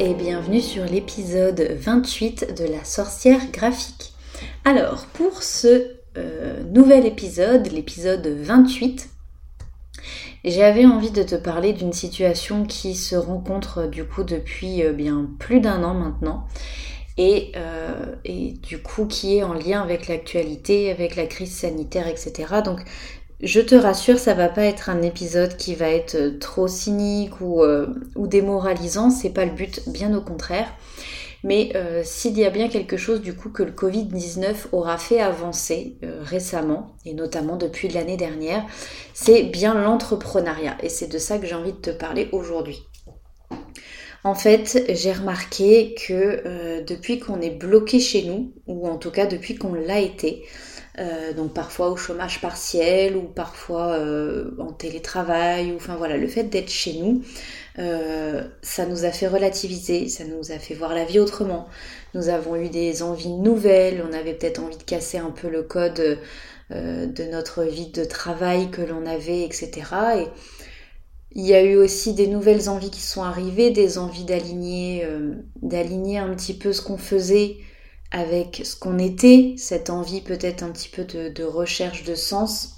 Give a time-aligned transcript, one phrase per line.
[0.00, 4.14] et bienvenue sur l'épisode 28 de la sorcière graphique.
[4.64, 9.10] Alors pour ce euh, nouvel épisode, l'épisode 28,
[10.46, 15.28] j'avais envie de te parler d'une situation qui se rencontre du coup depuis euh, bien
[15.38, 16.46] plus d'un an maintenant
[17.18, 22.06] et, euh, et, du coup qui est en lien avec l'actualité, avec la crise sanitaire,
[22.06, 22.62] etc.
[22.64, 22.80] Donc
[23.42, 27.40] je te rassure, ça va pas être un épisode qui va être euh, trop cynique
[27.40, 30.68] ou, euh, ou démoralisant, c'est pas le but, bien au contraire.
[31.42, 35.20] Mais euh, s'il y a bien quelque chose du coup que le Covid-19 aura fait
[35.20, 38.62] avancer récemment, et notamment depuis l'année dernière,
[39.14, 40.76] c'est bien l'entrepreneuriat.
[40.82, 42.89] Et c'est de ça que j'ai envie de te parler aujourd'hui.
[44.22, 49.26] En fait, j'ai remarqué que depuis qu'on est bloqué chez nous, ou en tout cas
[49.26, 50.44] depuis qu'on l'a été,
[50.98, 55.72] euh, donc parfois au chômage partiel ou parfois euh, en télétravail.
[55.72, 57.22] Ou, enfin voilà, le fait d'être chez nous,
[57.78, 61.68] euh, ça nous a fait relativiser, ça nous a fait voir la vie autrement.
[62.14, 65.62] Nous avons eu des envies nouvelles, on avait peut-être envie de casser un peu le
[65.62, 66.18] code
[66.70, 69.70] de notre vie de travail que l'on avait, etc.
[70.18, 70.26] Et
[71.32, 75.06] il y a eu aussi des nouvelles envies qui sont arrivées, des envies d'aligner,
[75.62, 77.58] d'aligner un petit peu ce qu'on faisait
[78.10, 82.76] avec ce qu'on était, cette envie peut-être un petit peu de, recherche de sens.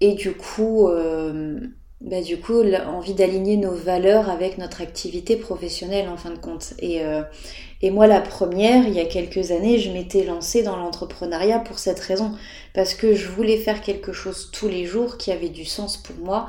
[0.00, 1.58] Et du coup, euh,
[2.00, 6.74] bah du coup, envie d'aligner nos valeurs avec notre activité professionnelle en fin de compte.
[6.82, 7.22] Euh,
[7.80, 11.78] et moi, la première, il y a quelques années, je m'étais lancée dans l'entrepreneuriat pour
[11.78, 12.32] cette raison.
[12.74, 16.16] Parce que je voulais faire quelque chose tous les jours qui avait du sens pour
[16.16, 16.48] moi,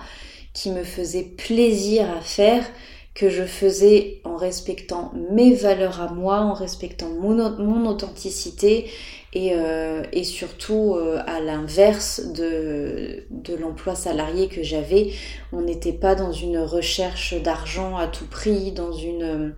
[0.55, 2.65] qui me faisait plaisir à faire,
[3.13, 8.89] que je faisais en respectant mes valeurs à moi, en respectant mon, authenticité
[9.33, 15.11] et, euh, et surtout euh, à l'inverse de, de l'emploi salarié que j'avais.
[15.53, 19.53] On n'était pas dans une recherche d'argent à tout prix, dans une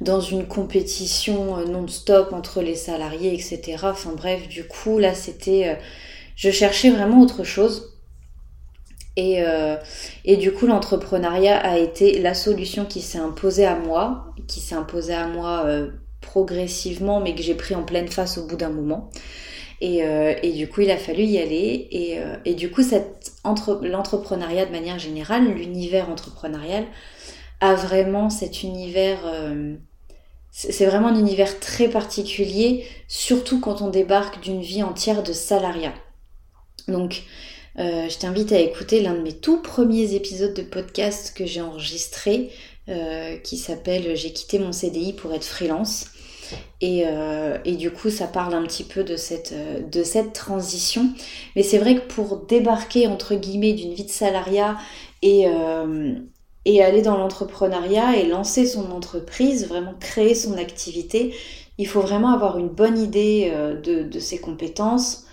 [0.00, 3.78] dans une compétition non-stop entre les salariés, etc.
[3.84, 5.68] Enfin bref, du coup, là, c'était...
[5.68, 5.74] Euh,
[6.34, 7.95] je cherchais vraiment autre chose.
[9.16, 9.76] Et, euh,
[10.24, 14.74] et du coup, l'entrepreneuriat a été la solution qui s'est imposée à moi, qui s'est
[14.74, 15.90] imposée à moi euh,
[16.20, 19.10] progressivement, mais que j'ai pris en pleine face au bout d'un moment.
[19.80, 21.88] Et, euh, et, du coup, il a fallu y aller.
[21.90, 22.82] Et, et du coup,
[23.82, 26.84] l'entrepreneuriat de manière générale, l'univers entrepreneurial,
[27.60, 29.18] a vraiment cet univers...
[30.50, 35.94] c'est vraiment un univers très particulier, surtout quand on débarque d'une vie entière de salariat.
[36.88, 37.24] Donc,
[37.78, 41.60] euh, je t'invite à écouter l'un de mes tout premiers épisodes de podcast que j'ai
[41.60, 42.50] enregistré,
[42.88, 46.06] euh, qui s'appelle J'ai quitté mon CDI pour être freelance.
[46.80, 49.52] Et, euh, et, du coup, ça parle un petit peu de cette,
[50.32, 51.10] transition.
[51.56, 54.78] Mais c'est vrai que pour débarquer, entre guillemets, d'une vie de salariat
[55.22, 55.46] et,
[56.64, 61.34] et aller dans l'entrepreneuriat et lancer son entreprise, vraiment créer son activité,
[61.78, 65.24] il faut vraiment avoir une bonne idée de, de ses compétences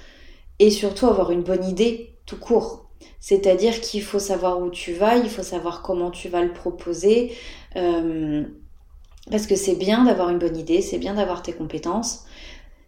[0.57, 2.89] et surtout avoir une bonne idée tout court.
[3.19, 7.33] C'est-à-dire qu'il faut savoir où tu vas, il faut savoir comment tu vas le proposer.
[7.75, 8.43] Euh,
[9.31, 12.25] parce que c'est bien d'avoir une bonne idée, c'est bien d'avoir tes compétences.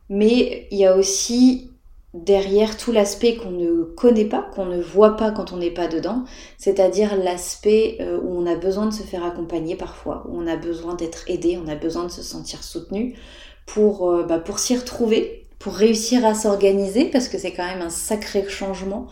[0.10, 1.72] Mais il y a aussi
[2.14, 5.88] derrière tout l'aspect qu'on ne connaît pas, qu'on ne voit pas quand on n'est pas
[5.88, 6.24] dedans,
[6.58, 10.56] c'est-à-dire l'aspect euh, où on a besoin de se faire accompagner parfois, où on a
[10.56, 13.18] besoin d'être aidé, on a besoin de se sentir soutenu
[13.66, 17.82] pour, euh, bah, pour s'y retrouver, pour réussir à s'organiser, parce que c'est quand même
[17.82, 19.08] un sacré changement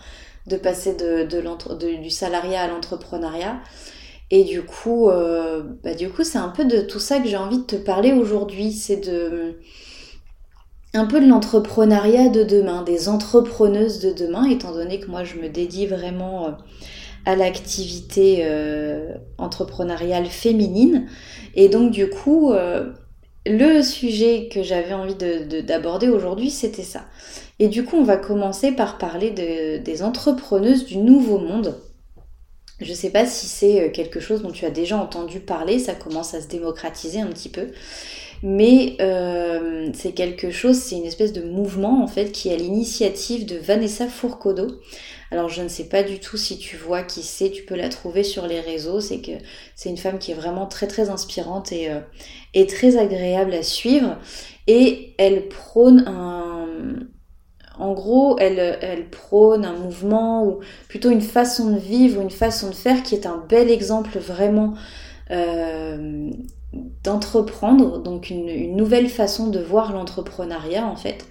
[0.45, 3.59] de passer de, de, du salariat à l'entrepreneuriat.
[4.29, 7.37] Et du coup, euh, bah du coup, c'est un peu de tout ça que j'ai
[7.37, 8.71] envie de te parler aujourd'hui.
[8.71, 9.57] C'est de
[10.93, 15.37] un peu de l'entrepreneuriat de demain, des entrepreneuses de demain, étant donné que moi je
[15.37, 16.51] me dédie vraiment euh,
[17.25, 21.07] à l'activité euh, entrepreneuriale féminine.
[21.55, 22.53] Et donc du coup,
[23.45, 27.05] le sujet que j'avais envie d'aborder aujourd'hui, c'était ça.
[27.59, 31.75] Et du coup, on va commencer par parler des entrepreneuses du nouveau monde.
[32.83, 35.79] Je ne sais pas si c'est euh, quelque chose dont tu as déjà entendu parler,
[35.79, 37.67] ça commence à se démocratiser un petit peu.
[38.41, 42.57] Mais euh, c'est quelque chose, c'est une espèce de mouvement en fait qui est à
[42.57, 44.67] l'initiative de Vanessa Fourcodo.
[45.33, 47.89] Alors je ne sais pas du tout si tu vois qui c'est, tu peux la
[47.89, 49.01] trouver sur les réseaux.
[49.01, 49.31] C'est que
[49.75, 54.19] c'est une femme qui est vraiment très très inspirante et, euh, très agréable à suivre.
[54.67, 56.67] Et elle prône un,
[57.79, 62.75] en gros, elle, prône un mouvement ou plutôt une façon de vivre, une façon de
[62.75, 64.75] faire qui est un bel exemple vraiment
[65.31, 66.29] euh,
[67.03, 71.25] d'entreprendre, donc une, nouvelle façon de voir l'entrepreneuriat en fait.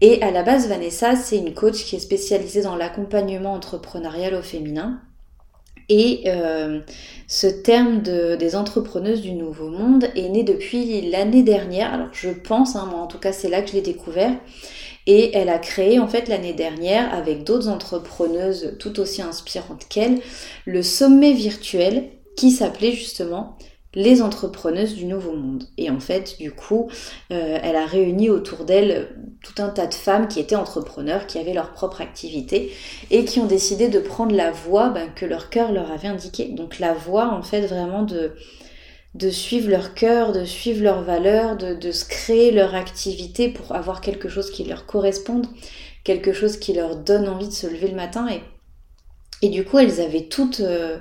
[0.00, 4.42] Et à la base, Vanessa, c'est une coach qui est spécialisée dans l'accompagnement entrepreneurial au
[4.42, 5.00] féminin.
[5.88, 6.80] Et euh,
[7.26, 11.94] ce terme de, des entrepreneuses du nouveau monde est né depuis l'année dernière.
[11.94, 14.32] Alors je pense, hein, moi en tout cas c'est là que je l'ai découvert.
[15.06, 20.20] Et elle a créé en fait l'année dernière avec d'autres entrepreneuses tout aussi inspirantes qu'elle
[20.66, 23.56] le sommet virtuel qui s'appelait justement
[23.94, 25.64] les entrepreneuses du nouveau monde.
[25.78, 26.90] Et en fait, du coup,
[27.32, 29.08] euh, elle a réuni autour d'elle
[29.42, 32.72] tout un tas de femmes qui étaient entrepreneurs, qui avaient leur propre activité
[33.10, 36.46] et qui ont décidé de prendre la voie ben, que leur cœur leur avait indiqué.
[36.48, 38.32] Donc la voie, en fait, vraiment de,
[39.14, 43.74] de suivre leur cœur, de suivre leurs valeurs, de, de, se créer leur activité pour
[43.74, 45.46] avoir quelque chose qui leur corresponde,
[46.04, 48.28] quelque chose qui leur donne envie de se lever le matin.
[48.28, 48.42] Et,
[49.46, 50.60] et du coup, elles avaient toutes...
[50.60, 50.98] Euh,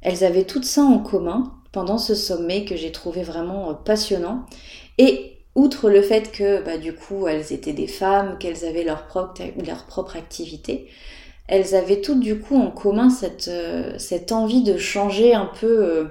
[0.00, 4.46] elles avaient tout ça en commun pendant ce sommet que j'ai trouvé vraiment euh, passionnant.
[4.98, 9.06] Et outre le fait que bah, du coup elles étaient des femmes, qu'elles avaient leur
[9.06, 10.88] propre, leur propre activité,
[11.46, 15.84] elles avaient toutes du coup en commun cette, euh, cette envie de changer un peu
[15.84, 16.04] euh,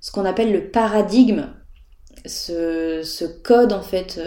[0.00, 1.48] ce qu'on appelle le paradigme,
[2.24, 4.18] ce, ce code en fait,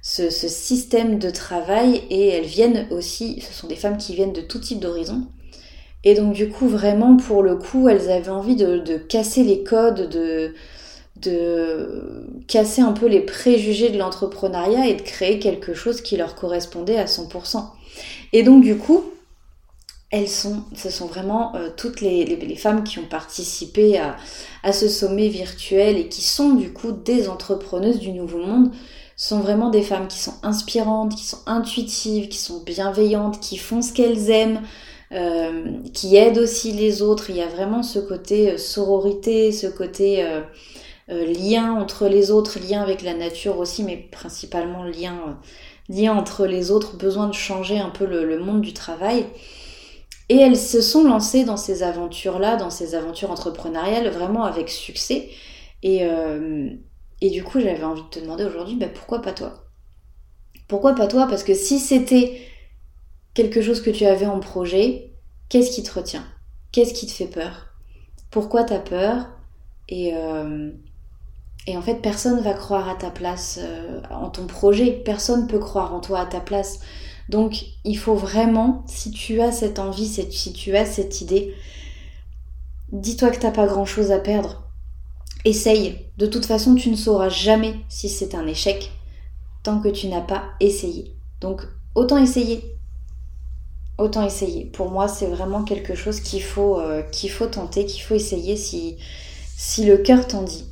[0.00, 4.32] ce, ce, système de travail et elles viennent aussi, ce sont des femmes qui viennent
[4.32, 5.26] de tout type d'horizons
[6.04, 10.08] et donc du coup, vraiment, pour le coup, elles avaient envie de, casser les codes,
[10.10, 10.54] de,
[12.46, 16.98] casser un peu les préjugés de l'entrepreneuriat et de créer quelque chose qui leur correspondait
[16.98, 17.64] à 100%.
[18.34, 19.04] Et donc du coup,
[20.10, 25.28] elles sont, ce sont vraiment euh, toutes les, femmes qui ont participé à, ce sommet
[25.28, 28.70] virtuel et qui sont du coup des entrepreneuses du nouveau monde,
[29.16, 33.80] sont vraiment des femmes qui sont inspirantes, qui sont intuitives, qui sont bienveillantes, qui font
[33.80, 34.60] ce qu'elles aiment,
[35.92, 37.30] qui aide aussi les autres.
[37.30, 40.42] Il y a vraiment ce côté euh, sororité, ce côté euh,
[41.08, 45.38] lien entre les autres, lien avec la nature aussi, mais principalement lien,
[45.88, 49.26] lien entre les autres, besoin de changer un peu le, monde du travail.
[50.28, 55.28] Et elles se sont lancées dans ces aventures-là, dans ces aventures entrepreneuriales, vraiment avec succès.
[55.82, 56.08] Et,
[57.20, 59.64] et du coup, j'avais envie de te demander aujourd'hui, bah, pourquoi pas toi?
[60.66, 61.26] Pourquoi pas toi?
[61.28, 62.40] Parce que si c'était
[63.34, 65.12] quelque chose que tu avais en projet,
[65.48, 66.24] qu'est-ce qui te retient?
[66.72, 67.68] Qu'est-ce qui te fait peur?
[68.30, 69.28] Pourquoi tu as peur?
[69.88, 70.70] Et, euh,
[71.66, 75.02] et, en fait, personne va croire à ta place euh, en ton projet.
[75.04, 76.80] Personne peut croire en toi à ta place.
[77.28, 81.54] Donc, il faut vraiment, si tu as cette envie, si tu as cette idée,
[82.92, 84.64] dis-toi que t'as pas grand-chose à perdre.
[85.44, 86.06] Essaye.
[86.16, 88.90] De toute façon, tu ne sauras jamais si c'est un échec
[89.62, 91.16] tant que tu n'as pas essayé.
[91.40, 91.62] Donc,
[91.94, 92.74] autant essayer
[93.98, 94.64] autant essayer.
[94.66, 98.56] Pour moi, c'est vraiment quelque chose qu'il faut, euh, qu'il faut tenter, qu'il faut essayer
[98.56, 98.96] si,
[99.56, 100.64] si le cœur t'en dit.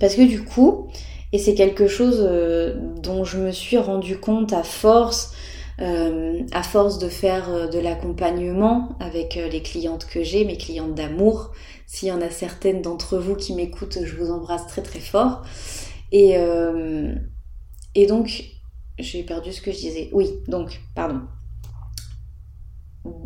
[0.00, 0.88] Parce que du coup,
[1.32, 5.32] et c'est quelque chose euh, dont je me suis rendu compte à force,
[5.80, 11.52] euh, à force de faire de l'accompagnement avec les clientes que j'ai, mes clientes d'amour.
[11.86, 15.42] S'il y en a certaines d'entre vous qui m'écoutent, je vous embrasse très très fort.
[16.10, 16.36] Et,
[17.94, 18.44] et donc,
[18.98, 20.10] j'ai perdu ce que je disais.
[20.12, 21.20] Oui, donc, pardon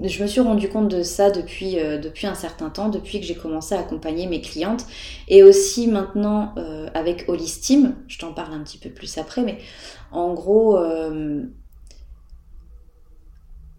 [0.03, 3.27] je me suis rendu compte de ça depuis, euh, depuis un certain temps, depuis que
[3.27, 4.85] j'ai commencé à accompagner mes clientes
[5.29, 9.59] et aussi maintenant euh, avec Holistim, je t'en parle un petit peu plus après, mais
[10.11, 11.45] en gros, euh,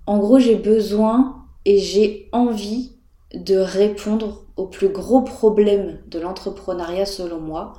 [0.06, 2.94] en gros j'ai besoin et j'ai envie
[3.34, 7.74] de répondre au plus gros problème de l'entrepreneuriat selon moi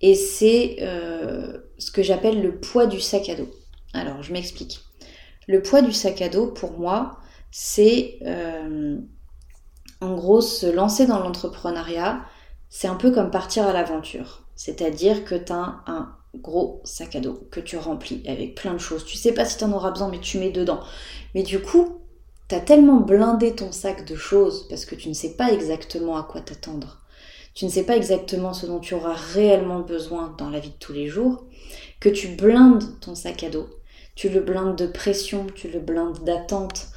[0.00, 0.76] et c'est
[1.78, 3.48] ce que j'appelle le poids du sac à dos.
[3.94, 4.80] Alors je m'explique.
[5.46, 7.21] Le poids du sac à dos pour moi,
[7.52, 8.98] c'est euh,
[10.00, 12.24] en gros se lancer dans l'entrepreneuriat,
[12.70, 14.42] c'est un peu comme partir à l'aventure.
[14.56, 18.78] C'est-à-dire que tu as un gros sac à dos que tu remplis avec plein de
[18.78, 19.04] choses.
[19.04, 20.80] Tu sais pas si tu en auras besoin, mais tu mets dedans.
[21.34, 22.00] Mais du coup,
[22.48, 26.16] tu as tellement blindé ton sac de choses parce que tu ne sais pas exactement
[26.16, 27.02] à quoi t'attendre.
[27.54, 30.78] Tu ne sais pas exactement ce dont tu auras réellement besoin dans la vie de
[30.78, 31.44] tous les jours,
[32.00, 33.68] que tu blindes ton sac à dos.
[34.14, 36.88] Tu le blindes de pression, tu le blindes d'attente,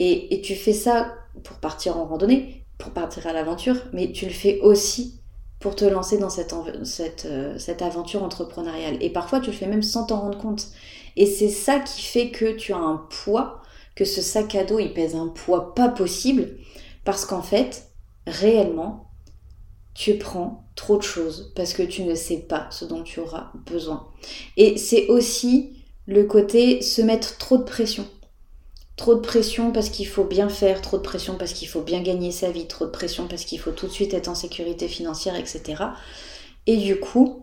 [0.00, 1.14] et, tu fais ça
[1.44, 5.20] pour partir en randonnée, pour partir à l'aventure, mais tu le fais aussi
[5.60, 6.54] pour te lancer dans cette,
[7.26, 8.96] euh, cette, aventure entrepreneuriale.
[9.02, 10.68] Et parfois, tu le fais même sans t'en rendre compte.
[11.16, 13.60] Et c'est ça qui fait que tu as un poids,
[13.94, 16.56] que ce sac à dos, il pèse un poids pas possible,
[17.04, 17.90] parce qu'en fait,
[18.26, 19.10] réellement,
[19.92, 23.52] tu prends trop de choses, parce que tu ne sais pas ce dont tu auras
[23.66, 24.08] besoin.
[24.56, 28.06] Et c'est aussi le côté se mettre trop de pression.
[29.00, 32.02] Trop de pression parce qu'il faut bien faire, trop de pression parce qu'il faut bien
[32.02, 34.88] gagner sa vie, trop de pression parce qu'il faut tout de suite être en sécurité
[34.88, 35.84] financière, etc.
[36.66, 37.40] Et du coup,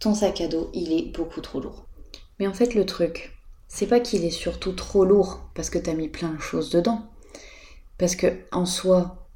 [0.00, 1.86] ton sac à dos, il est beaucoup trop lourd.
[2.40, 3.38] Mais en fait, le truc,
[3.68, 7.02] c'est pas qu'il est surtout trop lourd parce que t'as mis plein de choses dedans.
[7.96, 9.28] Parce que en soi,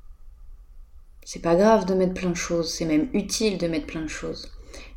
[1.24, 4.08] C'est pas grave de mettre plein de choses, c'est même utile de mettre plein de
[4.08, 4.50] choses.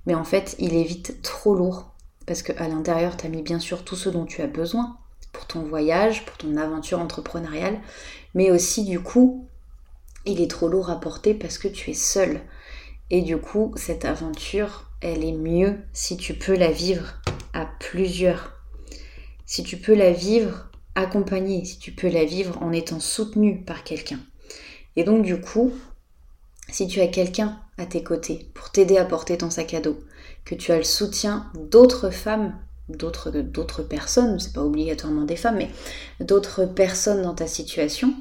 [0.07, 1.93] Mais en fait, il est vite trop lourd
[2.25, 4.97] parce qu'à l'intérieur, tu as mis bien sûr tout ce dont tu as besoin
[5.37, 7.79] pour ton voyage, pour ton aventure entrepreneuriale,
[8.33, 9.47] mais aussi du coup,
[10.25, 12.41] il est trop lourd à porter parce que tu es seul.
[13.11, 17.21] Et du coup, cette aventure, elle est mieux si tu peux la vivre
[17.53, 18.53] à plusieurs.
[19.45, 23.83] Si tu peux la vivre accompagnée, si tu peux la vivre en étant soutenu par
[23.83, 24.19] quelqu'un.
[24.95, 25.71] Et donc du coup,
[26.67, 29.99] si tu as quelqu'un à tes côtés pour t'aider à porter ton sac à dos,
[30.45, 32.57] que tu as le soutien d'autres femmes,
[32.89, 35.69] d'autres, d'autres personnes, c'est pas obligatoirement des femmes, mais
[36.19, 38.13] d'autres personnes dans ta situation,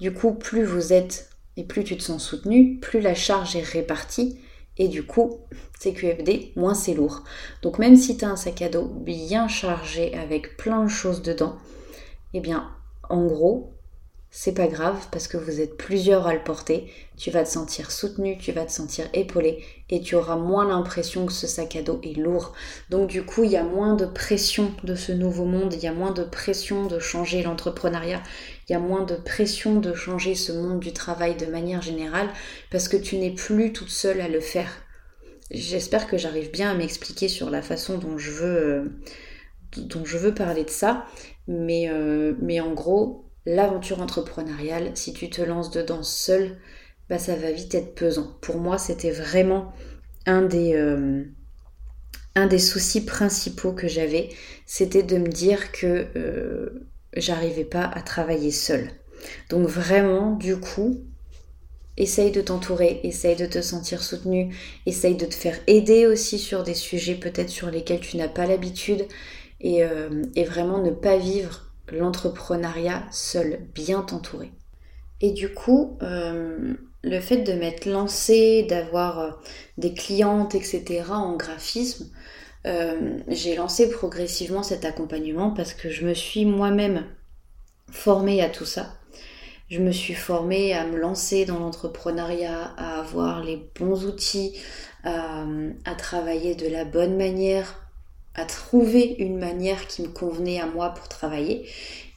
[0.00, 3.62] du coup, plus vous êtes et plus tu te sens soutenu, plus la charge est
[3.62, 4.38] répartie
[4.78, 5.38] et du coup,
[5.78, 7.22] CQFD, moins c'est lourd.
[7.62, 11.22] Donc même si tu as un sac à dos bien chargé avec plein de choses
[11.22, 11.56] dedans,
[12.34, 12.70] eh bien,
[13.08, 13.71] en gros,
[14.34, 16.90] c'est pas grave parce que vous êtes plusieurs à le porter.
[17.18, 21.26] Tu vas te sentir soutenu, tu vas te sentir épaulé et tu auras moins l'impression
[21.26, 22.54] que ce sac à dos est lourd.
[22.88, 25.86] Donc du coup, il y a moins de pression de ce nouveau monde, il y
[25.86, 28.22] a moins de pression de changer l'entrepreneuriat,
[28.68, 32.30] il y a moins de pression de changer ce monde du travail de manière générale
[32.70, 34.72] parce que tu n'es plus toute seule à le faire.
[35.50, 38.88] J'espère que j'arrive bien à m'expliquer sur la façon dont je veux,
[39.76, 41.04] euh, parler de ça,
[41.46, 46.56] mais, euh, mais en gros, l'aventure entrepreneuriale, si tu te lances dedans seul,
[47.08, 48.36] bah ça va vite être pesant.
[48.40, 49.72] Pour moi, c'était vraiment
[50.26, 51.24] un des, euh,
[52.48, 54.30] des soucis principaux que j'avais,
[54.66, 58.90] c'était de me dire que euh, j'arrivais pas à travailler seul.
[59.50, 61.04] Donc vraiment, du coup,
[61.96, 64.54] essaye de t'entourer, essaye de te sentir soutenu,
[64.86, 68.46] essaye de te faire aider aussi sur des sujets peut-être sur lesquels tu n'as pas
[68.46, 69.04] l'habitude
[69.60, 74.52] et, euh, et vraiment ne pas vivre l'entrepreneuriat seul, bien t'entourer.
[75.20, 79.30] Et du coup, euh, le fait de m'être lancée, d'avoir euh,
[79.78, 81.04] des clientes, etc.
[81.10, 82.10] en graphisme,
[82.66, 87.06] euh, j'ai lancé progressivement cet accompagnement parce que je me suis moi-même
[87.90, 88.94] formée à tout ça.
[89.68, 94.60] Je me suis formée à me lancer dans l'entrepreneuriat, à avoir les bons outils,
[95.02, 95.44] à,
[95.84, 97.81] à travailler de la bonne manière,
[98.34, 101.66] à trouver une manière qui me convenait à moi pour travailler.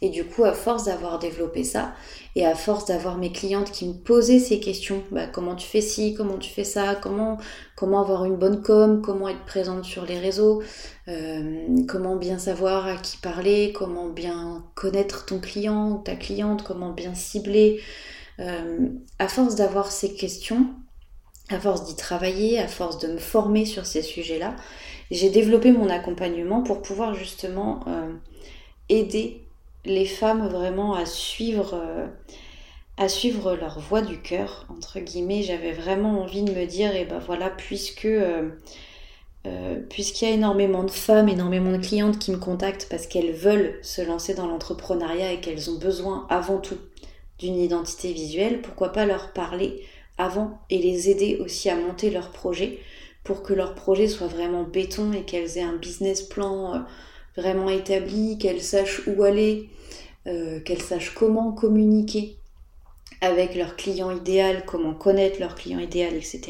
[0.01, 1.93] Et du coup, à force d'avoir développé ça,
[2.35, 5.81] et à force d'avoir mes clientes qui me posaient ces questions, bah, comment tu fais
[5.81, 7.37] ci, comment tu fais ça, comment,
[7.75, 10.61] comment avoir une bonne com, comment être présente sur les réseaux,
[11.07, 16.91] euh, comment bien savoir à qui parler, comment bien connaître ton client, ta cliente, comment
[16.91, 17.81] bien cibler.
[18.39, 20.67] Euh, à force d'avoir ces questions,
[21.49, 24.55] à force d'y travailler, à force de me former sur ces sujets-là,
[25.11, 28.13] j'ai développé mon accompagnement pour pouvoir justement euh,
[28.89, 29.41] aider
[29.85, 32.07] les femmes vraiment à suivre, euh,
[32.97, 35.43] à suivre leur voie du cœur, entre guillemets.
[35.43, 38.05] J'avais vraiment envie de me dire, et eh ben voilà, puisque...
[38.05, 38.49] Euh,
[39.91, 43.77] puisqu'il y a énormément de femmes, énormément de clientes qui me contactent parce qu'elles veulent
[43.83, 46.79] se lancer dans l'entrepreneuriat et qu'elles ont besoin avant tout
[47.37, 49.83] d'une identité visuelle, pourquoi pas leur parler
[50.17, 52.79] avant et les aider aussi à monter leur projet
[53.25, 56.79] pour que leur projet soit vraiment béton et qu'elles aient un business plan euh,
[57.35, 59.67] vraiment établi, qu'elles sachent où aller,
[60.27, 62.37] euh, qu'elles sachent comment communiquer
[63.21, 66.41] avec leur client idéal, comment connaître leur client idéal, etc.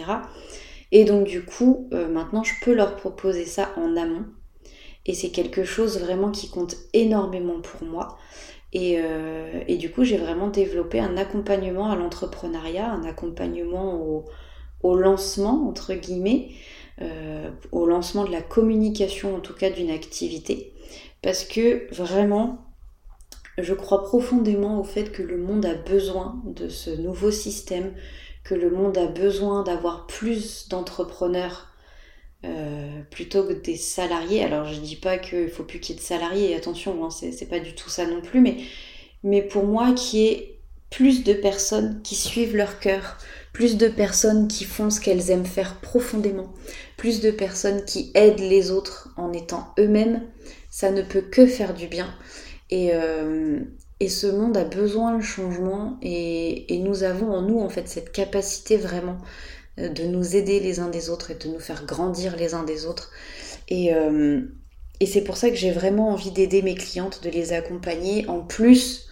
[0.91, 4.25] Et donc du coup, euh, maintenant, je peux leur proposer ça en amont.
[5.05, 8.17] Et c'est quelque chose vraiment qui compte énormément pour moi.
[8.73, 8.99] Et,
[9.67, 14.25] et du coup, j'ai vraiment développé un accompagnement à l'entrepreneuriat, un accompagnement au,
[14.81, 16.49] au lancement, entre guillemets,
[17.01, 20.73] euh, au lancement de la communication, en tout cas d'une activité.
[21.21, 22.65] Parce que vraiment,
[23.57, 27.93] je crois profondément au fait que le monde a besoin de ce nouveau système,
[28.43, 31.69] que le monde a besoin d'avoir plus d'entrepreneurs
[32.45, 34.43] euh, plutôt que des salariés.
[34.43, 37.49] Alors je dis pas qu'il faut plus qu'il y ait de salariés, attention, hein, c'est
[37.49, 38.57] pas du tout ça non plus, mais,
[39.23, 40.59] mais pour moi qu'il y ait
[40.91, 43.17] plus de personnes qui suivent leur cœur,
[43.55, 46.51] plus de personnes qui font ce qu'elles aiment faire profondément,
[46.97, 50.23] plus de personnes qui aident les autres en étant eux-mêmes,
[50.69, 52.13] ça ne peut que faire du bien.
[52.69, 53.61] Et, euh,
[54.05, 58.11] ce monde a besoin de changement et, et, nous avons en nous en fait cette
[58.11, 59.17] capacité vraiment
[59.79, 62.63] euh, de nous aider les uns des autres et de nous faire grandir les uns
[62.63, 63.09] des autres.
[63.69, 64.41] Et, euh,
[64.99, 68.41] et c'est pour ça que j'ai vraiment envie d'aider mes clientes, de les accompagner en
[68.41, 69.07] plus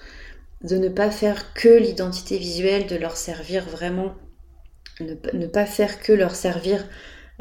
[0.64, 4.14] de ne pas faire que l'identité visuelle, de leur servir vraiment
[5.00, 6.86] ne, pas faire que leur servir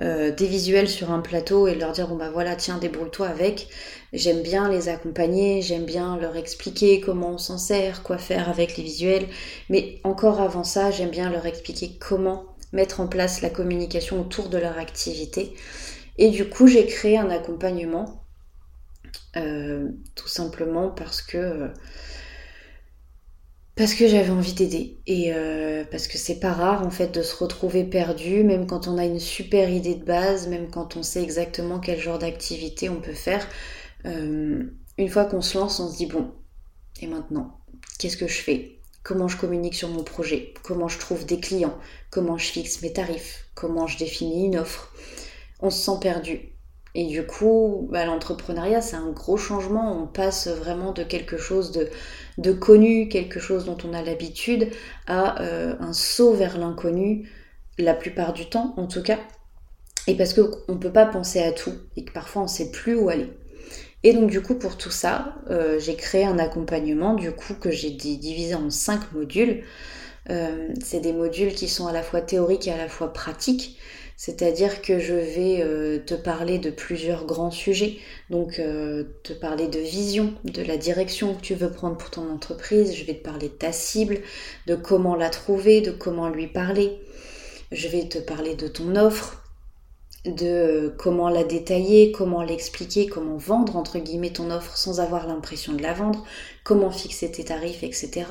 [0.01, 3.69] euh, des visuels sur un plateau et leur dire bon bah voilà tiens débrouille-toi avec.
[4.13, 8.77] J'aime bien les accompagner, j'aime bien leur expliquer comment on s'en sert, quoi faire avec
[8.77, 9.27] les visuels,
[9.69, 14.49] mais encore avant ça j'aime bien leur expliquer comment mettre en place la communication autour
[14.49, 15.53] de leur activité.
[16.19, 18.23] Et du coup j'ai créé un accompagnement
[19.37, 21.71] euh, tout simplement parce que
[23.75, 27.23] parce que j'avais envie d'aider et euh, parce que c'est pas rare en fait de
[27.23, 31.03] se retrouver perdu, même quand on a une super idée de base, même quand on
[31.03, 33.47] sait exactement quel genre d'activité on peut faire.
[34.05, 34.65] Euh,
[34.99, 36.33] une fois qu'on se lance, on se dit bon,
[37.01, 37.61] et maintenant,
[37.99, 38.79] qu'est-ce que je fais?
[39.03, 40.53] Comment je communique sur mon projet?
[40.63, 41.77] Comment je trouve des clients?
[42.11, 43.47] Comment je fixe mes tarifs?
[43.55, 44.93] Comment je définis une offre?
[45.61, 46.52] On se sent perdu.
[46.95, 50.03] Et du coup, bah, l'entrepreneuriat, c'est un gros changement.
[50.03, 51.73] On passe vraiment de quelque chose
[52.39, 54.69] de, connu, quelque chose dont on a l'habitude,
[55.07, 57.31] à euh, un saut vers l'inconnu,
[57.79, 59.19] la plupart du temps en tout cas.
[60.07, 62.71] Et parce qu'on ne peut pas penser à tout et que parfois on ne sait
[62.71, 63.29] plus où aller.
[64.03, 67.71] Et donc du coup pour tout ça, euh, j'ai créé un accompagnement du coup que
[67.71, 69.63] j'ai divisé en cinq modules.
[70.31, 73.79] Euh, c'est des modules qui sont à la fois théoriques et à la fois pratiques.
[74.17, 77.99] C'est-à-dire que je vais euh, te parler de plusieurs grands sujets,
[78.31, 82.31] donc euh, te parler de vision, de la direction que tu veux prendre pour ton
[82.31, 84.21] entreprise, je vais te parler de ta cible,
[84.67, 87.01] de comment la trouver, de comment lui parler,
[87.73, 89.43] je vais te parler de ton offre,
[90.25, 95.27] de euh, comment la détailler, comment l'expliquer, comment vendre entre guillemets ton offre sans avoir
[95.27, 96.25] l'impression de la vendre,
[96.63, 98.27] comment fixer tes tarifs, etc.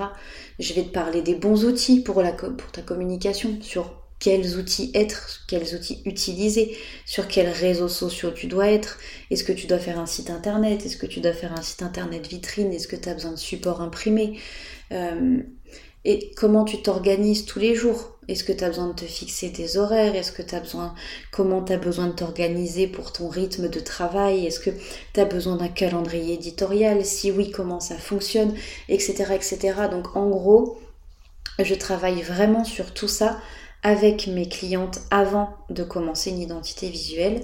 [0.60, 5.42] Je vais te parler des bons outils pour, pour ta communication sur quels outils être,
[5.48, 9.00] quels outils utiliser, sur quels réseaux sociaux tu dois être,
[9.32, 11.82] est-ce que tu dois faire un site internet, est-ce que tu dois faire un site
[11.82, 14.40] internet vitrine, est-ce que tu as besoin de support imprimé,
[14.94, 15.40] euh,
[16.06, 18.18] et comment tu t'organises tous les jours.
[18.28, 20.96] Est-ce que tu as besoin de te fixer des horaires Est-ce que tu as besoin
[21.32, 24.72] comment tu as besoin de t'organiser pour ton rythme de travail Est-ce que
[25.14, 28.56] tu as besoin d'un calendrier éditorial Si oui, comment ça fonctionne
[28.90, 29.74] etc., etc.
[29.92, 30.80] Donc en gros,
[31.60, 33.40] je travaille vraiment sur tout ça
[33.84, 37.42] avec mes clientes avant de commencer une identité visuelle.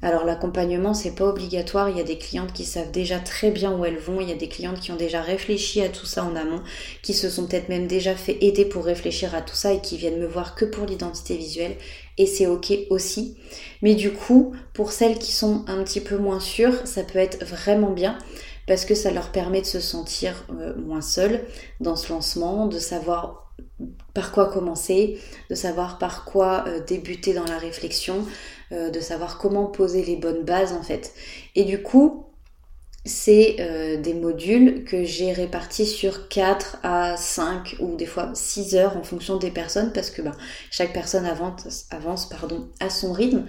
[0.00, 3.76] Alors l'accompagnement c'est pas obligatoire, il y a des clientes qui savent déjà très bien
[3.76, 6.22] où elles vont, il y a des clientes qui ont déjà réfléchi à tout ça
[6.22, 6.62] en amont,
[7.02, 9.96] qui se sont peut-être même déjà fait aider pour réfléchir à tout ça et qui
[9.96, 11.76] viennent me voir que pour l'identité visuelle
[12.16, 13.36] et c'est ok aussi.
[13.82, 17.44] Mais du coup, pour celles qui sont un petit peu moins sûres, ça peut être
[17.44, 18.18] vraiment bien
[18.68, 21.40] parce que ça leur permet de se sentir euh, moins seules
[21.80, 23.47] dans ce lancement, de savoir
[24.14, 28.24] par quoi commencer, de savoir par quoi euh, débuter dans la réflexion,
[28.72, 31.14] euh, de savoir comment poser les bonnes bases en fait.
[31.54, 32.26] Et du coup,
[33.04, 38.74] c'est euh, des modules que j'ai répartis sur 4 à 5 ou des fois 6
[38.74, 40.36] heures en fonction des personnes parce que bah,
[40.70, 43.46] chaque personne avance, pardon, à son rythme.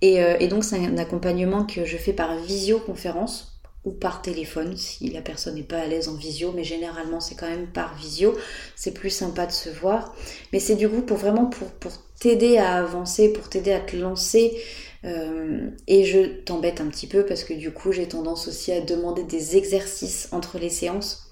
[0.00, 3.53] Et donc c'est un accompagnement que je fais par visioconférence
[3.84, 7.34] ou par téléphone si la personne n'est pas à l'aise en visio, mais généralement c'est
[7.34, 8.34] quand même par visio,
[8.76, 10.14] c'est plus sympa de se voir.
[10.52, 14.56] Mais c'est du coup pour vraiment pour, t'aider à avancer, pour t'aider à te lancer.
[15.04, 18.80] Euh, et je t'embête un petit peu parce que du coup j'ai tendance aussi à
[18.80, 21.30] demander des exercices entre les séances,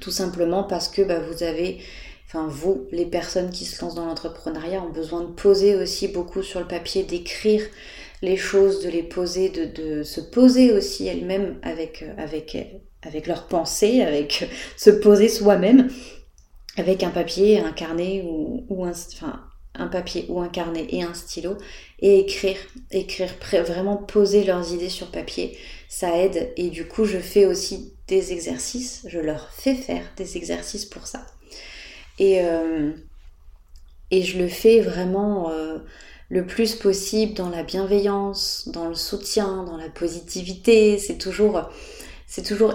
[0.00, 1.78] tout simplement parce que bah, vous avez,
[2.26, 6.42] enfin vous, les personnes qui se lancent dans l'entrepreneuriat ont besoin de poser aussi beaucoup
[6.42, 7.62] sur le papier, d'écrire
[8.22, 12.56] les choses, de les poser, de, se poser aussi elles-mêmes avec, euh, avec,
[13.02, 15.88] avec leurs pensées, avec se poser soi-même
[16.76, 21.56] avec un papier, un carnet ou, un, papier ou un carnet et un stylo
[22.00, 22.56] et écrire,
[22.90, 23.30] écrire,
[23.64, 25.56] vraiment poser leurs idées sur papier,
[25.88, 30.36] ça aide et du coup je fais aussi des exercices, je leur fais faire des
[30.36, 31.26] exercices pour ça.
[32.18, 32.90] Et, euh,
[34.12, 35.78] je le fais vraiment euh,
[36.30, 40.96] le plus possible dans la bienveillance, dans le soutien, dans la positivité.
[40.98, 41.68] C'est toujours,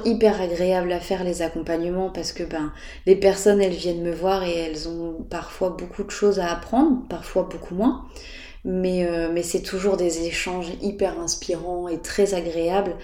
[0.03, 2.73] hyper agréable à faire les accompagnements parce que ben
[3.05, 7.07] les personnes elles viennent me voir et elles ont parfois beaucoup de choses à apprendre,
[7.07, 8.05] parfois beaucoup moins.
[8.65, 12.95] Mais, euh, c'est toujours des échanges hyper inspirants et très agréables.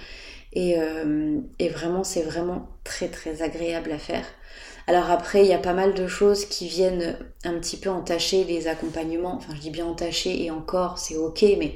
[0.53, 4.25] Et, euh, et vraiment, c'est vraiment très très agréable à faire.
[4.87, 8.43] Alors après, il y a pas mal de choses qui viennent un petit peu entacher
[8.43, 9.35] les accompagnements.
[9.35, 11.75] Enfin, je dis bien entacher et encore, c'est ok, mais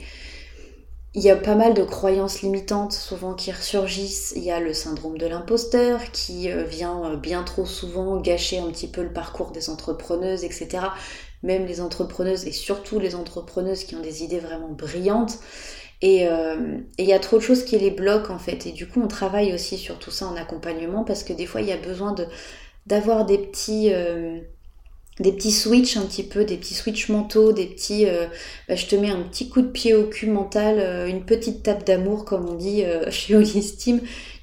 [1.16, 4.34] il y a pas mal de croyances limitantes souvent qui ressurgissent.
[4.36, 8.60] Il y a le syndrome de l'imposteur qui euh, vient euh, bien trop souvent gâcher
[8.60, 10.88] un petit peu le parcours des entrepreneuses, etc.
[11.42, 15.40] Même les entrepreneuses et surtout les entrepreneuses qui ont des idées vraiment brillantes.
[16.02, 18.66] Et euh, il y a trop de choses qui les bloquent en fait.
[18.66, 21.62] Et du coup, on travaille aussi sur tout ça en accompagnement parce que des fois,
[21.62, 22.28] il y a besoin de
[22.86, 24.40] d'avoir des petits euh,
[25.20, 28.06] des petits switches un petit peu, des petits switches mentaux, des petits...
[28.06, 28.28] Euh,
[28.68, 31.64] bah, je te mets un petit coup de pied au cul mental, euh, une petite
[31.64, 34.02] tape d'amour comme on dit euh, chez Holistime,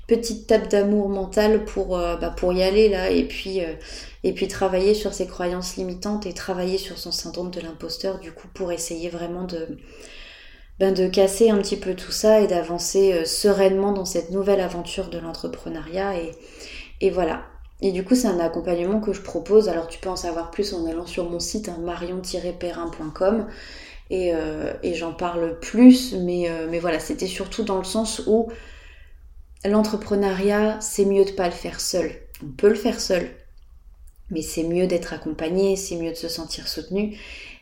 [0.09, 3.61] petite tape d'amour mental pour, bah, pour y aller là et puis,
[4.25, 8.33] et puis travailler sur ses croyances limitantes et travailler sur son syndrome de l'imposteur du
[8.33, 9.79] coup pour essayer vraiment de,
[10.79, 15.09] ben, de casser un petit peu tout ça et d'avancer sereinement dans cette nouvelle aventure
[15.09, 16.33] de l'entrepreneuriat et,
[17.01, 17.45] et voilà,
[17.83, 19.69] et du coup, c'est un accompagnement que je propose.
[19.69, 23.49] Alors, tu peux en savoir plus en allant sur mon site hein, marion-perrin.com
[24.13, 26.15] euh, et, j'en parle plus.
[26.15, 28.49] Mais, euh, mais voilà, c'était surtout dans le sens où
[29.65, 32.13] l'entrepreneuriat, c'est mieux de pas le faire seul.
[32.45, 33.29] On peut le faire seul,
[34.31, 37.17] mais c'est mieux d'être accompagné, c'est mieux de se sentir soutenu.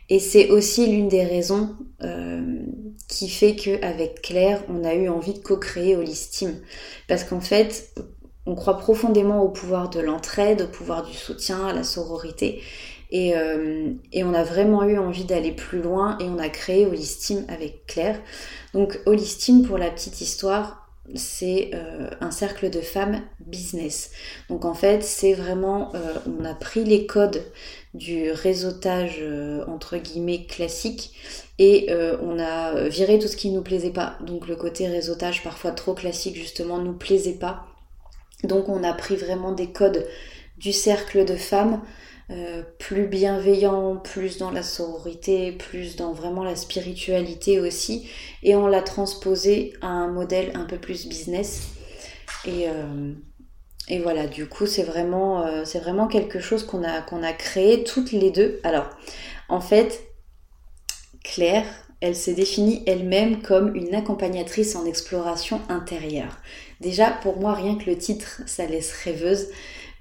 [0.09, 2.59] Et c'est aussi l'une des raisons euh,
[3.07, 6.59] qui fait qu'avec Claire, on a eu envie de co-créer Holistime.
[7.07, 7.93] Parce qu'en fait,
[8.45, 12.61] on croit profondément au pouvoir de l'entraide, au pouvoir du soutien, à la sororité.
[13.13, 17.45] Euh, et, on a vraiment eu envie d'aller plus loin et on a créé Holistime
[17.49, 18.19] avec Claire.
[18.73, 24.11] Donc Holistime, pour la petite histoire, c'est euh, un cercle de femmes business.
[24.47, 27.43] Donc en fait, c'est vraiment, euh, on a pris les codes
[27.93, 29.21] du réseautage
[29.67, 31.11] entre guillemets classique
[31.59, 31.89] et
[32.21, 34.17] on a viré tout ce qui nous plaisait pas.
[34.25, 37.65] Donc le côté réseautage parfois trop classique justement nous plaisait pas
[38.43, 40.07] donc on a pris vraiment des codes
[40.57, 41.81] du cercle de femmes,
[42.29, 48.09] euh, plus bienveillants, plus dans la sororité, plus dans vraiment la spiritualité aussi,
[48.43, 51.69] et on l'a transposé à un modèle un peu plus business.
[52.45, 53.13] Et, euh,
[54.03, 57.83] voilà, du coup c'est vraiment, euh, c'est vraiment quelque chose qu'on a, qu'on a créé
[57.83, 58.59] toutes les deux.
[58.63, 58.89] Alors,
[59.49, 60.01] en fait,
[61.23, 61.65] Claire,
[62.01, 66.37] elle se définit elle-même comme une accompagnatrice en exploration intérieure.
[66.81, 69.47] Déjà, pour moi, rien que le titre, ça laisse rêveuse.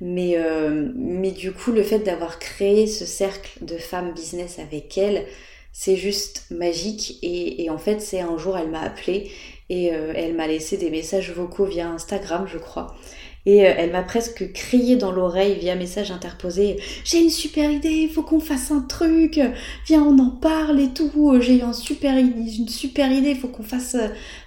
[0.00, 0.88] Mais, euh,
[1.30, 5.26] du coup, le fait d'avoir créé ce cercle de femmes business avec elle,
[5.72, 7.18] c'est juste magique.
[7.22, 9.30] Et, en fait, c'est un jour, elle m'a appelé
[9.68, 12.96] et euh, elle m'a laissé des messages vocaux via Instagram, je crois.
[13.46, 18.08] Et euh, elle m'a presque crié dans l'oreille via message interposé J'ai une super idée,
[18.08, 19.40] faut qu'on fasse un truc,
[19.86, 21.10] viens, on en parle et tout.
[21.40, 23.96] J'ai une super idée, faut qu'on fasse,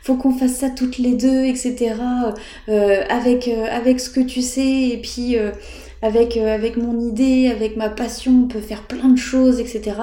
[0.04, 1.96] faut qu'on fasse ça toutes les deux, etc.
[2.70, 5.38] Euh, avec, euh, ce que tu sais, et puis
[6.02, 9.96] avec, avec mon idée, avec ma passion, on peut faire plein de choses, etc.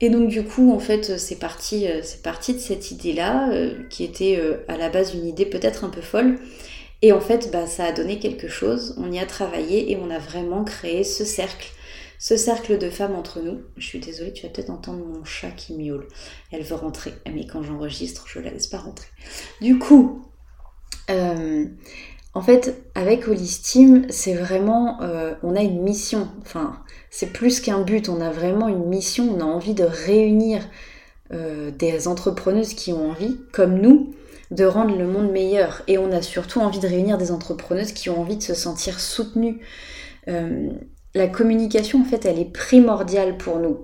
[0.00, 3.50] Et donc du coup, en fait, c'est parti, c'est parti de cette idée-là,
[3.88, 6.38] qui était à la base une idée peut-être un peu folle.
[7.02, 10.10] Et en fait, bah, ça a donné quelque chose, on y a travaillé et on
[10.10, 11.70] a vraiment créé ce cercle,
[12.18, 13.60] ce cercle de femmes entre nous.
[13.76, 16.08] Je suis désolée, tu vas peut-être entendre mon chat qui miaule.
[16.52, 19.08] Elle veut rentrer, mais quand j'enregistre, je la laisse pas rentrer.
[19.60, 20.22] Du coup,
[21.10, 21.66] euh,
[22.36, 26.28] en fait, avec Holistime, c'est vraiment, euh, on a une mission.
[26.42, 30.62] Enfin, c'est plus qu'un but, on a vraiment une mission, on a envie de réunir
[31.32, 34.14] euh, des entrepreneuses qui ont envie, comme nous,
[34.50, 35.82] de rendre le monde meilleur.
[35.88, 39.00] Et on a surtout envie de réunir des entrepreneuses qui ont envie de se sentir
[39.00, 39.60] soutenues.
[40.28, 40.70] Euh,
[41.14, 43.78] la communication, en fait, elle est primordiale pour nous.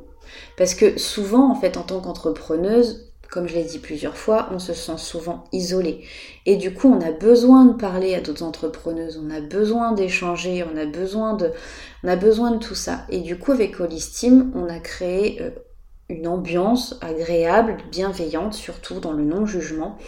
[0.57, 4.59] Parce que souvent, en fait, en tant qu'entrepreneuse, comme je l'ai dit plusieurs fois, on
[4.59, 6.05] se sent souvent isolé.
[6.45, 10.63] Et du coup, on a besoin de parler à d'autres entrepreneuses, on a besoin d'échanger,
[10.71, 11.51] on a besoin de,
[12.05, 13.07] on a besoin de tout ça.
[13.09, 15.51] Et du coup, avec Holistime, on a créé euh,
[16.13, 19.99] une ambiance agréable, bienveillante, surtout dans le non-jugement.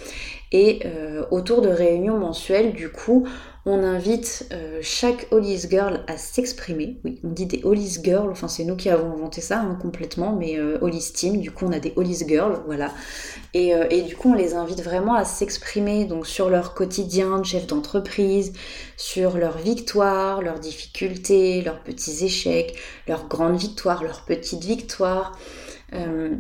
[0.53, 3.27] Et euh, autour de réunions mensuelles, du coup,
[3.67, 7.01] on invite euh, chaque Hollis Girl à s'exprimer.
[7.03, 10.37] Oui, on dit des Hollis Girls, enfin c'est nous qui avons inventé ça hein, complètement,
[10.37, 10.79] mais euh,
[11.13, 12.93] Team, du coup on a des Hollis Girls, voilà.
[13.53, 17.45] Et, et, du coup on les invite vraiment à s'exprimer donc sur leur quotidien de
[17.45, 18.53] chef d'entreprise,
[18.97, 22.77] sur leurs victoires, leurs difficultés, leurs petits échecs,
[23.09, 25.33] leurs grandes victoires, leurs petites victoires.
[25.95, 26.37] Euh,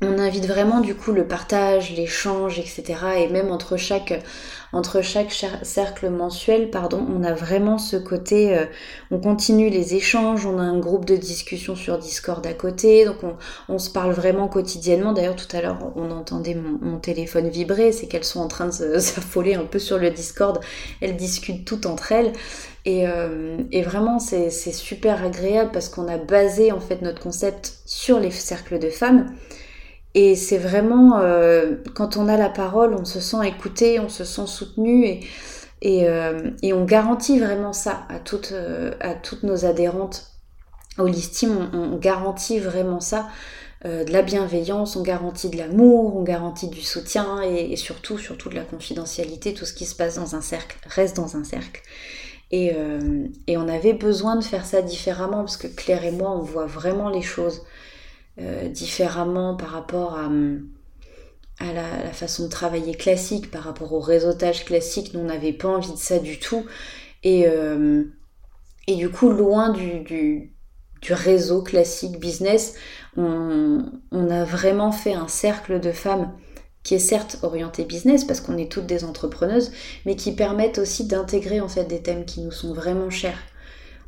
[0.00, 2.84] on invite vraiment du coup le partage, l'échange, etc.
[3.18, 4.22] Et même entre chaque,
[5.62, 8.66] cercle mensuel, pardon, on a vraiment ce côté, euh,
[9.10, 13.16] on continue les échanges, on a un groupe de discussion sur Discord à côté, donc
[13.68, 15.12] on, se parle vraiment quotidiennement.
[15.12, 18.70] D'ailleurs tout à l'heure on entendait mon, téléphone vibrer, c'est qu'elles sont en train de
[18.98, 20.60] s'affoler un peu sur le Discord,
[21.00, 22.32] elles discutent toutes entre elles.
[22.88, 27.80] Et, euh, et vraiment c'est super agréable parce qu'on a basé en fait notre concept
[27.84, 29.26] sur les cercles de femmes.
[30.14, 34.24] Et c'est vraiment, euh, quand on a la parole, on se sent écouté, on se
[34.24, 35.20] sent soutenu
[35.82, 38.54] et, euh, on garantit vraiment ça à toutes,
[39.42, 40.32] nos adhérentes
[40.96, 41.50] au listing.
[41.74, 43.28] On, garantit vraiment ça,
[43.84, 48.48] de la bienveillance, on garantit de l'amour, on garantit du soutien et, et, surtout, surtout
[48.48, 49.52] de la confidentialité.
[49.52, 51.82] Tout ce qui se passe dans un cercle reste dans un cercle.
[52.50, 52.72] Et,
[53.46, 56.64] et, on avait besoin de faire ça différemment parce que Claire et moi, on voit
[56.66, 57.62] vraiment les choses
[58.70, 60.30] différemment par rapport à,
[61.72, 65.12] la, façon de travailler classique, par rapport au réseautage classique.
[65.12, 66.64] Nous, on n'avait pas envie de ça du tout.
[67.22, 67.46] Et,
[68.88, 70.50] et du coup, loin du,
[71.10, 72.74] réseau classique business,
[73.18, 76.32] on, a vraiment fait un cercle de femmes
[76.82, 79.72] qui est certes orienté business parce qu'on est toutes des entrepreneuses,
[80.06, 83.38] mais qui permettent aussi d'intégrer en fait des thèmes qui nous sont vraiment chers.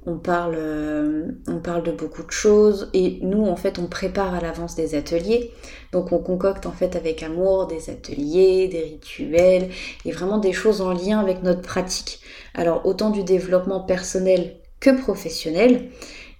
[0.06, 4.35] On parle, euh, on parle de beaucoup de choses et nous en fait on prépare
[4.35, 5.52] à l'avance des ateliers.
[5.92, 9.68] Donc on concocte en fait avec amour des ateliers, des rituels
[10.06, 12.20] et vraiment des choses en lien avec notre pratique.
[12.54, 15.90] Alors autant du développement personnel que professionnel.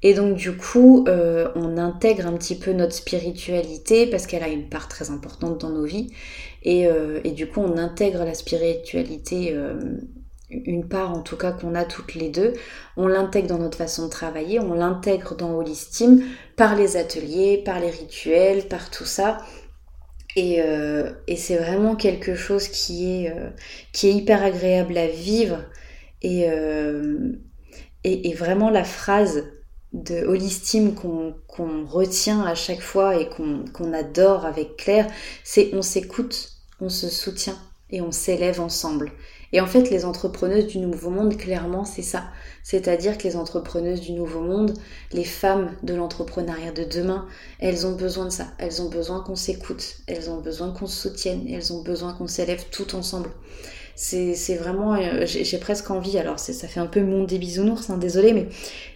[0.03, 4.49] Et donc du coup, euh, on intègre un petit peu notre spiritualité parce qu'elle a
[4.49, 6.11] une part très importante dans nos vies.
[6.63, 9.79] Et, euh, et du coup, on intègre la spiritualité, euh,
[10.51, 12.55] une part en tout cas qu'on a toutes les deux.
[12.97, 16.23] On l'intègre dans notre façon de travailler, on l'intègre dans Holistim
[16.57, 19.39] par les ateliers, par les rituels, par tout ça.
[20.37, 20.61] Et,
[21.27, 23.35] et c'est vraiment quelque chose qui est,
[23.93, 25.59] qui est hyper agréable à vivre.
[26.23, 26.47] Et,
[28.05, 29.43] et vraiment la phrase
[29.93, 35.11] de holistime qu'on retient à chaque fois et qu'on adore avec Claire,
[35.45, 37.59] c'est on s'écoute, on se soutient
[37.91, 39.13] et on s'élève ensemble.
[39.53, 42.25] Et en fait, les entrepreneuses du Nouveau Monde, clairement, c'est ça.
[42.63, 44.75] C'est-à-dire que les entrepreneuses du Nouveau Monde,
[45.13, 47.27] les femmes de l'entrepreneuriat de demain,
[47.59, 48.47] elles ont besoin de ça.
[48.59, 52.29] Elles ont besoin qu'on s'écoute, elles ont besoin qu'on se soutienne, elles ont besoin qu'on
[52.29, 53.31] s'élève tout ensemble
[54.03, 57.99] c'est vraiment, euh, j'ai presque envie, alors ça fait un peu monde des bisounours, hein,
[57.99, 58.49] désolé, mais,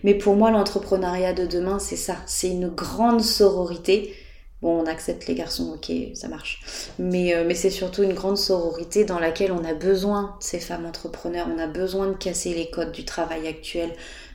[0.03, 4.15] mais pour moi l'entrepreneuriat de demain c'est ça, c'est une grande sororité.
[4.63, 6.63] Bon, on accepte les garçons, ok, ça marche.
[6.99, 10.59] Mais, euh, mais c'est surtout une grande sororité dans laquelle on a besoin de ces
[10.59, 13.91] femmes entrepreneurs, on a besoin de casser les codes du travail actuel,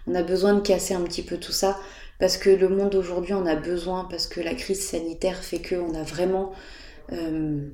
[0.06, 1.80] on a besoin de casser un petit peu tout ça,
[2.20, 5.96] parce que le monde aujourd'hui en a besoin, parce que la crise sanitaire fait qu'on
[5.96, 6.52] a vraiment...
[7.12, 7.70] Euh,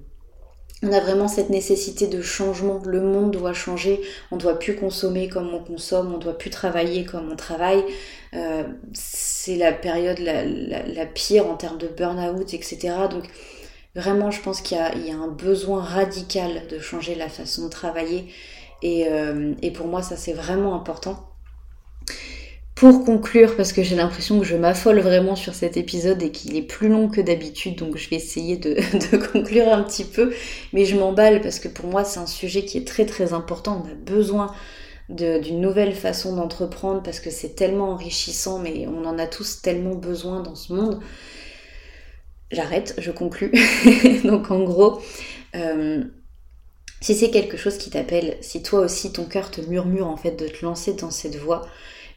[0.84, 2.80] on a vraiment cette nécessité de changement.
[2.86, 4.02] Le monde doit changer.
[4.32, 6.14] On ne doit plus consommer comme on consomme.
[6.14, 7.84] On ne doit plus travailler comme on travaille.
[8.34, 12.94] Euh, c'est la période la, pire en termes de burn-out, etc.
[13.10, 13.24] Donc
[13.96, 18.28] vraiment, je pense qu'il y, a un besoin radical de changer la façon de travailler.
[18.82, 21.35] Et, euh, et pour moi, ça c'est vraiment important.
[22.76, 26.58] Pour conclure, parce que j'ai l'impression que je m'affole vraiment sur cet épisode et qu'il
[26.58, 28.76] est plus long que d'habitude, donc je vais essayer de,
[29.32, 30.34] conclure un petit peu,
[30.74, 33.82] mais je m'emballe parce que pour moi c'est un sujet qui est très très important,
[33.86, 34.54] on a besoin
[35.08, 39.96] d'une nouvelle façon d'entreprendre parce que c'est tellement enrichissant, mais on en a tous tellement
[39.96, 41.00] besoin dans ce monde.
[42.52, 43.54] J'arrête, je conclue.
[44.26, 45.00] donc en gros,
[45.56, 46.04] euh,
[47.00, 50.32] si c'est quelque chose qui t'appelle, si toi aussi ton cœur te murmure en fait
[50.32, 51.66] de te lancer dans cette voie,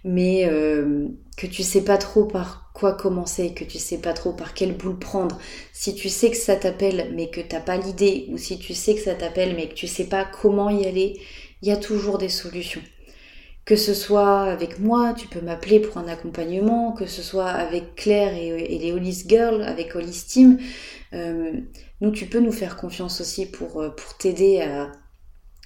[0.04, 4.32] mais euh, que tu sais pas trop par quoi commencer, que tu sais pas trop
[4.32, 5.38] par quelle boule prendre,
[5.72, 8.94] si tu sais que ça t'appelle mais que t'as pas l'idée, ou si tu sais
[8.94, 11.20] que ça t'appelle mais que tu sais pas comment y aller,
[11.62, 12.82] il y a toujours des solutions.
[13.64, 17.96] Que ce soit avec moi, tu peux m'appeler pour un accompagnement, que ce soit avec
[17.96, 20.58] Claire et, les Holis Girls, avec Holis Team,
[21.12, 21.52] euh,
[22.00, 24.90] nous tu peux nous faire confiance aussi pour, euh, pour t'aider à,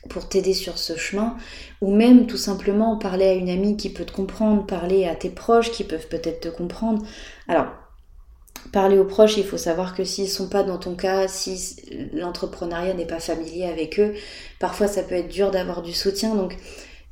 [0.09, 1.37] pour t'aider sur ce chemin,
[1.81, 5.31] ou même tout simplement parler à une amie qui peut te comprendre, parler à tes
[5.31, 7.05] proches qui peuvent peut-être te comprendre.
[7.49, 7.67] Alors,
[8.73, 11.77] parler aux proches, il faut savoir que s'ils sont pas dans ton cas, si
[12.13, 14.15] l'entrepreneuriat n'est pas familier avec eux,
[14.59, 16.35] parfois ça peut être dur d'avoir du soutien.
[16.35, 16.57] Donc,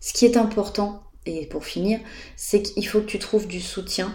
[0.01, 2.01] ce qui est important, et pour finir,
[2.37, 4.13] c'est qu'il faut que tu trouves du soutien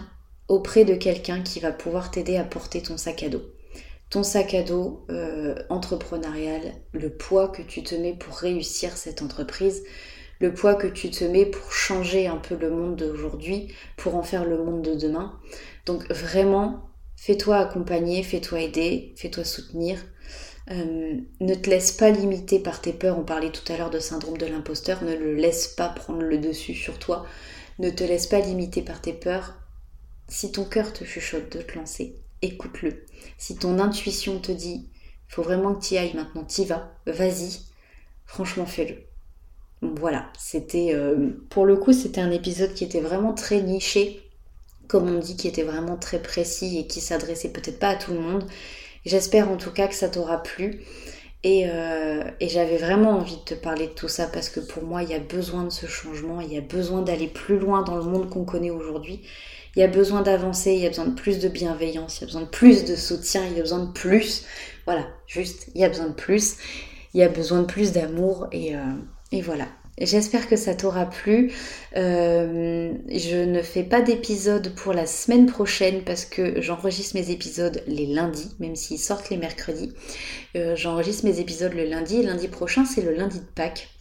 [0.48, 3.42] auprès de quelqu'un qui va pouvoir t'aider à porter ton sac à dos
[4.10, 9.22] ton sac à dos euh, entrepreneurial, le poids que tu te mets pour réussir cette
[9.22, 9.82] entreprise,
[10.38, 14.22] le poids que tu te mets pour changer un peu le monde d'aujourd'hui, pour en
[14.22, 15.38] faire le monde de demain.
[15.86, 19.98] Donc vraiment, fais-toi accompagner, fais-toi aider, fais-toi soutenir.
[20.70, 23.18] Euh, ne te laisse pas limiter par tes peurs.
[23.18, 25.02] On parlait tout à l'heure de syndrome de l'imposteur.
[25.04, 27.24] Ne le laisse pas prendre le dessus sur toi.
[27.78, 29.54] Ne te laisse pas limiter par tes peurs.
[30.28, 33.04] Si ton cœur te chuchote de te lancer, écoute-le.
[33.38, 34.88] Si ton intuition te dit,
[35.28, 37.60] faut vraiment que tu y ailles maintenant, t'y vas, vas-y,
[38.24, 38.96] franchement fais-le.
[39.82, 44.22] Voilà, c'était euh, pour le coup c'était un épisode qui était vraiment très niché,
[44.88, 48.12] comme on dit, qui était vraiment très précis et qui s'adressait peut-être pas à tout
[48.12, 48.46] le monde.
[49.04, 50.82] J'espère en tout cas que ça t'aura plu.
[51.42, 54.82] Et, euh, et j'avais vraiment envie de te parler de tout ça parce que pour
[54.82, 57.82] moi, il y a besoin de ce changement, il y a besoin d'aller plus loin
[57.82, 59.22] dans le monde qu'on connaît aujourd'hui.
[59.76, 62.24] Il y a besoin d'avancer, il y a besoin de plus de bienveillance, il y
[62.24, 64.46] a besoin de plus de soutien, il y a besoin de plus.
[64.86, 66.56] Voilà, juste, il y a besoin de plus.
[67.12, 69.66] Il y a besoin de plus d'amour et, euh, voilà.
[69.98, 71.52] J'espère que ça t'aura plu.
[71.96, 77.82] Euh, je ne fais pas d'épisode pour la semaine prochaine parce que j'enregistre mes épisodes
[77.86, 79.92] les lundis, même s'ils sortent les mercredis.
[80.54, 83.95] Euh, j'enregistre mes épisodes le lundi lundi prochain c'est le lundi de Pâques.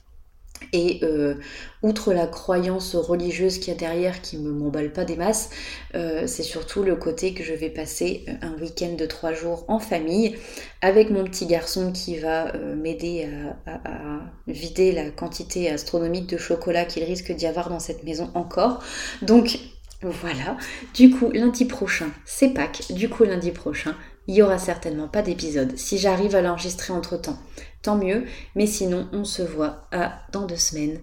[0.76, 1.36] Et euh,
[1.84, 5.50] outre la croyance religieuse qu'il y a derrière qui ne m'emballe pas des masses,
[5.96, 9.80] euh, c'est surtout le côté que je vais passer un week-end de trois jours en
[9.80, 10.36] famille
[10.82, 13.26] avec mon petit garçon qui va euh, m'aider
[13.66, 18.84] à, vider la quantité astronomique de chocolat qu'il risque d'y avoir dans cette maison encore.
[19.22, 19.58] Donc
[20.02, 20.58] voilà,
[20.94, 23.96] du coup lundi prochain c'est Pâques, du coup lundi prochain
[24.28, 25.78] il n'y aura certainement pas d'épisode.
[25.78, 27.38] Si j'arrive à l'enregistrer entre temps,
[27.82, 28.26] tant mieux.
[28.56, 31.00] Mais sinon, on se voit à dans deux semaines.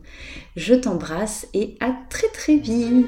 [0.56, 3.06] Je t'embrasse et à très très vite.